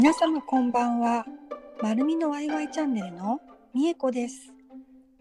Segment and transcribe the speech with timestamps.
[0.00, 1.26] 皆様こんばんは。
[1.82, 3.38] まるみのワイワイチャンネルの
[3.74, 4.50] みえこです。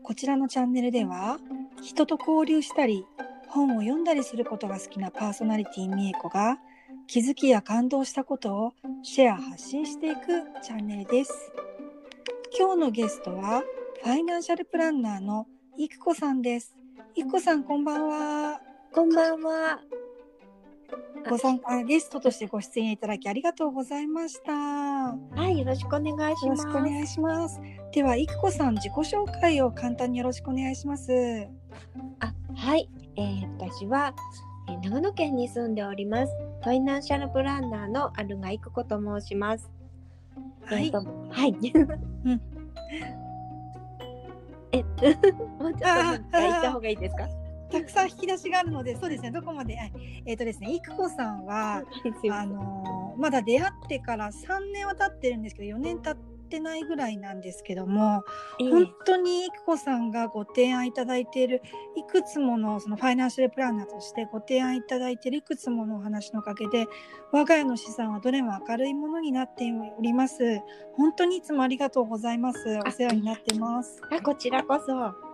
[0.01, 1.37] こちらのチャンネルでは、
[1.81, 3.05] 人と交流したり、
[3.49, 6.59] 本を読んだりすることが好きなパーソナリティみえこが、
[7.07, 8.73] 気づきや感動したことを
[9.03, 11.51] シェア発信していくチャンネルです。
[12.57, 13.63] 今日のゲストは、
[14.01, 15.45] ファイナンシャルプランナーの
[15.77, 16.73] いくこさんです。
[17.15, 18.61] いくこさんこんばんは。
[18.93, 19.81] こんばんは。
[21.27, 24.51] ご参加ゲストとしてご出演いただきありがとうございました。
[24.53, 25.15] は
[25.49, 26.61] い、よろしくお願いしよろます。
[26.61, 27.59] しくお願いします。
[27.91, 31.11] では、いくこさん、自己紹介を簡単によろしくお願いします。
[32.19, 34.13] あ、はい、えー、私は、
[34.69, 36.33] えー長野県に住んでおります。
[36.63, 39.69] ファイナンシャルプランナーのアルガイクコと申します。
[40.65, 40.91] はい。
[40.91, 41.51] はい。
[42.25, 42.41] うん
[44.71, 44.83] え、
[45.59, 47.27] もうちょっと言った方がいいですか？
[47.71, 50.23] たくさん引き出しがあるので、そうですね、どこまで、はい。
[50.25, 51.83] えっ、とですね、いくこさんは、
[52.31, 56.15] あのーまだ出会ってから3年は経ってるんですけど、4年経っ
[56.49, 58.23] てないぐらいなんですけども、
[58.59, 61.61] えー本当にいくこさんがご提案いただいている
[61.95, 66.87] いくつものそのファイナンシャルプランナーとしてご提案いただいているいくつものお話のおかげで
[67.31, 69.65] 我が家の資産はどれも明るいものになって
[69.97, 70.61] おります。
[70.95, 72.59] 本当にいつもありがとうございます。
[72.85, 74.01] お世話になってます。
[74.11, 75.28] あ、こちらこそ。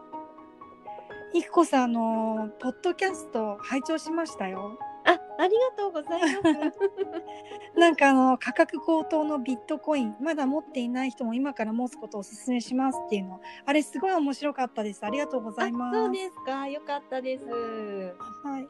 [1.33, 6.79] いくこさんあのポッドキャスト拝聴しましたよあ、ありがとうございます。
[7.77, 16.67] なんかあの価格高騰のビットコインまだ持っていない人も今から持つことをお勧めしますっていうのあれすごい面白かったですありがとうございますあそうですか。
[16.67, 17.45] よかったです。
[17.45, 18.67] はい。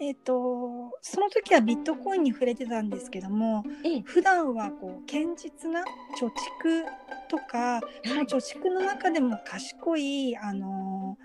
[0.00, 5.80] えっ、とその時はビットコインに触れてたんですけどもええ、普段はこう堅実な
[6.20, 6.84] 貯蓄
[7.28, 11.18] とかその貯蓄の中でも賢いあの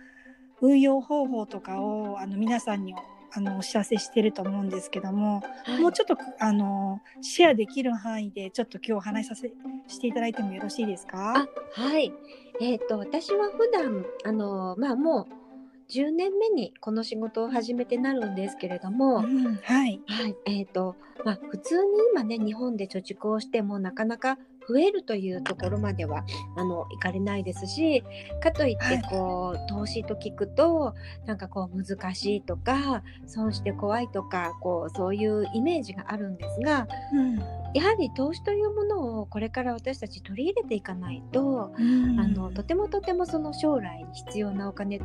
[0.63, 2.95] 運用方法とかをあの皆さんに
[3.35, 9.51] あのお知らせしてると思うんですけども、はいもうちょっとあのシェアできる範囲でちょっと今日お話しさせ
[9.87, 11.35] していただいてもよろしいですか？
[11.35, 12.13] あ、はい。
[12.61, 19.99] えっ、と私は普段あのまあもう10年目にこの仕事を始めてなるんですけれども、うん、はい。
[20.07, 20.35] はい。
[20.45, 20.95] えっ、と
[21.25, 21.81] まあ普通に
[22.13, 24.37] 今ね日本で貯蓄をしてもなかなか
[24.67, 26.23] 増えるというところまでは
[26.55, 28.03] あのいかれないですし
[28.41, 30.93] かといってこう、投資と聞くと
[31.25, 37.39] なんかこう難しいとか損して怖いとかこうそういうイメージがあるんですがうん。
[37.73, 42.19] やはり投資というものをこれから私たち取り入れていかないとうん。
[42.19, 44.99] あのとてもとてもその将来に必要なお金、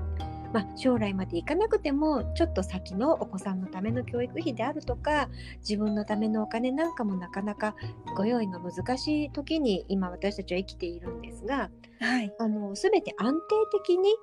[0.53, 5.29] まあ、将来までいかなくてもちょっと先のお子さんのための教育費であるとか
[5.61, 7.75] 自分のためのお金なんかもなかなか
[8.17, 11.71] ご用意が難しい時に今私たちは生きているんですが
[12.01, 12.33] はい。
[12.39, 13.41] あの全て安定
[13.85, 14.15] 的に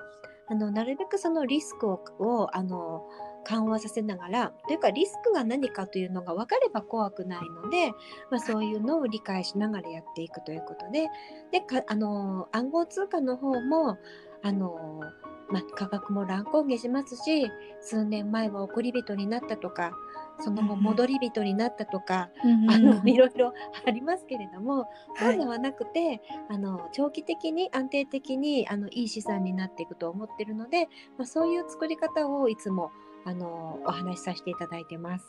[0.48, 3.08] あのなるべくそのリスクををあの
[3.46, 7.92] 緩和させながらというかリスクが何かというのが分かれば怖くないので、
[8.32, 11.08] まあ、そういうのを理解しながらやっていくということで
[11.52, 13.98] でかあの暗号通貨の方も
[14.46, 15.02] あの、
[15.50, 17.50] まあ、価格も乱高下しますし
[17.82, 19.92] 数年前は送り人になったとか
[20.40, 23.54] その後戻り人になったとか、うんあのいろいろ
[23.88, 24.86] ありますけれども、
[25.18, 25.36] そはい。
[25.38, 32.92] うではなくてあの長期的に安定的にあのいい資産になっていくと思ってるので、まあ、そういう作り方をいつも
[33.24, 35.26] あのお話しさせていただいてます。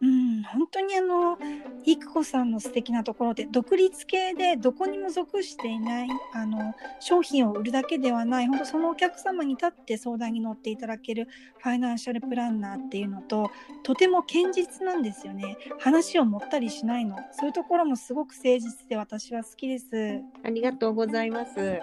[0.00, 1.38] うん、本当にあの
[1.84, 11.26] いくこさんの素敵なところで独立系でどこにも属していないあの商品を売るだけではない本当そのお客様に立って相談に乗っていただける
[11.58, 13.50] ファイナンシャルプランナーっていうのと
[13.82, 20.22] とても堅実なんですよね話を持ったりしないのそういうところもすごく誠実で私は好きです。
[20.44, 21.80] ありがとうございます。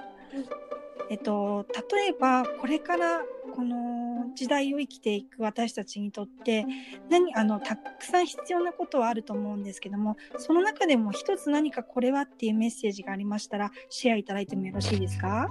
[1.09, 3.21] えっと、例えばこれから
[3.55, 3.94] この
[4.35, 6.65] 時代を生きていく私たちにとって
[7.09, 15.47] 何あのたくさん必要なことはあると思うんですけどもその中でも一つ何かこれはっていうメッセージがありましたらシェアいただいてもよろしいですか？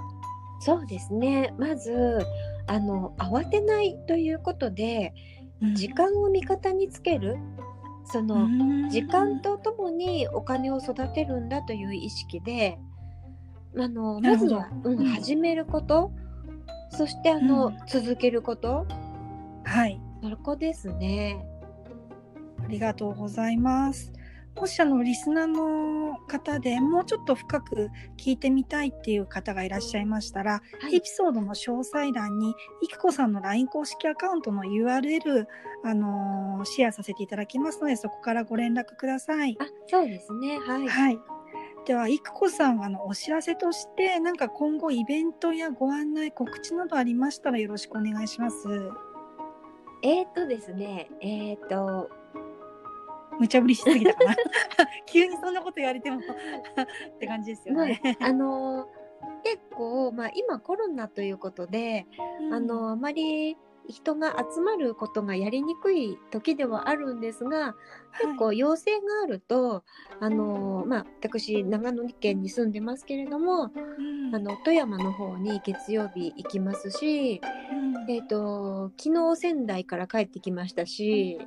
[0.61, 1.53] そうですね。
[1.57, 2.19] まず
[2.67, 5.13] あの慌てないということで
[5.73, 7.37] 時間を味方につける。
[8.07, 8.47] その、
[8.91, 12.77] 時間とともにお金を育てるんだという意識で
[13.75, 15.05] あのまずは、うんうん。
[15.07, 16.11] 始めること
[16.89, 18.85] そしてあの、うん続けること？
[19.63, 21.45] はいそこですね。
[22.63, 24.11] ありがとうございます。
[24.55, 35.45] もしあのリスナーの方でもうちょっと深く聞いてみたいっていう方がいらっしゃいましたら、はいエピソードの詳細欄にいくこさんの LINE 公式アカウントの URL、
[35.83, 39.57] あのーシェアさせていただきますのでそこからご連絡ください。
[39.59, 40.87] あそうですねはい。
[40.87, 41.19] はい。
[41.85, 48.67] では、いくこさん、あの、お知らせとして、なんか今後イベントやご案内、告知などありましたらよろしくお願いします。
[50.01, 52.09] えー、とですね、えー、と、
[53.39, 54.35] 無茶ぶりしすぎたかな
[55.05, 58.17] 急にそんなこと言われても って感じですよね。
[58.19, 58.87] あの
[59.43, 62.07] 結構、まあ、今コロナということで、
[62.51, 63.57] あのあまり
[63.89, 67.75] 人が集まることがやりにくい時ではあるんですが
[68.21, 69.83] 結構要請があると、
[70.19, 73.71] あのまあ、私長野県に住んでますけれども、
[74.33, 77.41] あの富山の方に月曜日行きますし、
[78.07, 81.37] えーと、昨日仙台から帰ってきましたし、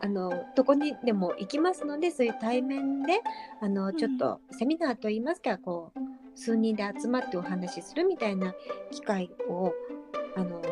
[0.00, 3.20] あのどこにでも行きますのでそういう対面で
[3.60, 6.00] あのちょっとセミナーといいますかこう
[6.34, 8.54] 数人で集まってお話しするみたいな
[8.90, 9.72] 機会を
[10.34, 10.62] あの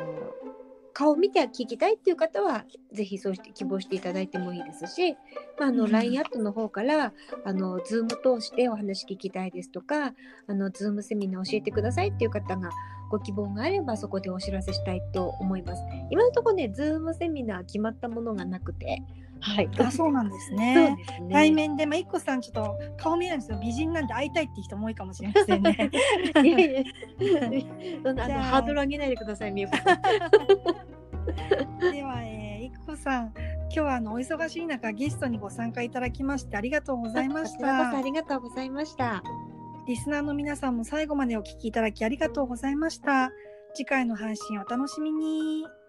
[1.00, 5.16] 顔を見て聞きたいっていう方はぜひそうして希望していただいてもいいですし、
[5.58, 7.14] まあ、あの LINE アットの方から
[7.46, 10.12] あの Zoom 通してお話聞きたいですとか
[10.46, 12.68] あの Zoom セミナー教えてくださいっていう方が
[13.10, 15.82] ご希望があればそこでお知らせしたいと思います。
[16.10, 19.02] 今のところね Zoom セミナー決まったものがなくて
[19.40, 20.96] はい、あそうなんですね。
[21.16, 25.90] すね対面で、まあ、いっこさんちょっと顔見えないんですよ美人なんで会いたいって人も多いかもしれませんね。
[26.42, 26.84] いやいや
[28.02, 30.00] そんなハードル上げないでください、みゆこさん。
[31.92, 37.96] では、えー、いっこさん、今日はあのお忙しい中ゲストにご参加いただきましてありがとうございました。
[37.96, 39.22] ありがとうございました。
[39.86, 43.30] リスナーの皆さんも最後までお聞きいただきありがとうございました。
[43.74, 45.79] 次回の配信お楽しみに。